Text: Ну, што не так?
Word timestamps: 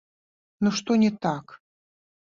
Ну, 0.63 0.69
што 0.79 0.97
не 1.03 1.11
так? 1.27 1.57